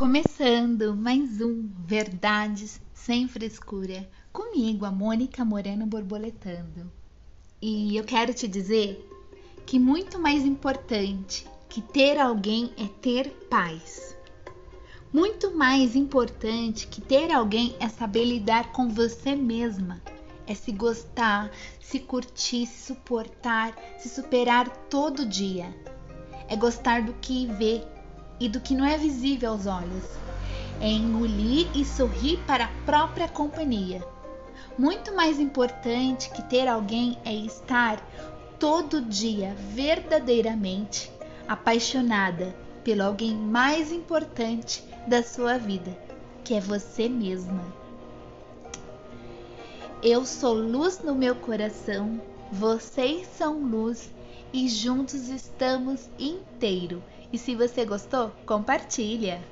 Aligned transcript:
Começando 0.00 0.96
mais 0.96 1.42
um 1.42 1.68
Verdades 1.84 2.80
Sem 2.94 3.28
Frescura, 3.28 4.08
comigo, 4.32 4.86
a 4.86 4.90
Mônica 4.90 5.44
Moreno 5.44 5.84
Borboletando. 5.84 6.90
E 7.60 7.94
eu 7.94 8.02
quero 8.02 8.32
te 8.32 8.48
dizer 8.48 9.06
que 9.66 9.78
muito 9.78 10.18
mais 10.18 10.46
importante 10.46 11.46
que 11.68 11.82
ter 11.82 12.18
alguém 12.18 12.72
é 12.78 12.86
ter 13.02 13.28
paz. 13.50 14.16
Muito 15.12 15.54
mais 15.54 15.94
importante 15.94 16.86
que 16.86 17.02
ter 17.02 17.30
alguém 17.30 17.76
é 17.78 17.86
saber 17.86 18.24
lidar 18.24 18.72
com 18.72 18.88
você 18.88 19.36
mesma, 19.36 20.00
é 20.46 20.54
se 20.54 20.72
gostar, 20.72 21.50
se 21.78 22.00
curtir, 22.00 22.64
se 22.64 22.86
suportar, 22.86 23.76
se 23.98 24.08
superar 24.08 24.66
todo 24.88 25.26
dia. 25.26 25.66
É 26.48 26.56
gostar 26.56 27.02
do 27.02 27.12
que 27.20 27.44
vê 27.48 27.84
e 28.40 28.48
do 28.48 28.58
que 28.58 28.74
não 28.74 28.84
é 28.84 28.96
visível 28.96 29.52
aos 29.52 29.66
olhos. 29.66 30.04
É 30.80 30.88
engolir 30.88 31.68
e 31.74 31.84
sorrir 31.84 32.38
para 32.46 32.64
a 32.64 32.72
própria 32.86 33.28
companhia. 33.28 34.02
Muito 34.78 35.14
mais 35.14 35.38
importante 35.38 36.30
que 36.30 36.42
ter 36.42 36.66
alguém 36.66 37.18
é 37.24 37.34
estar 37.34 38.00
todo 38.58 39.02
dia 39.02 39.54
verdadeiramente 39.74 41.12
apaixonada 41.46 42.54
pelo 42.82 43.02
alguém 43.02 43.34
mais 43.34 43.92
importante 43.92 44.82
da 45.06 45.22
sua 45.22 45.58
vida, 45.58 45.96
que 46.42 46.54
é 46.54 46.60
você 46.60 47.08
mesma. 47.08 47.62
Eu 50.02 50.24
sou 50.24 50.54
luz 50.54 51.00
no 51.00 51.14
meu 51.14 51.34
coração, 51.34 52.20
vocês 52.50 53.26
são 53.36 53.62
luz 53.62 54.10
e 54.52 54.68
juntos 54.68 55.28
estamos 55.28 56.08
inteiro. 56.18 57.02
E 57.32 57.38
se 57.38 57.54
você 57.54 57.84
gostou, 57.84 58.32
compartilha. 58.44 59.44